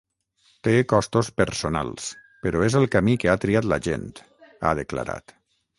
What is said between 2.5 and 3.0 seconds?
és el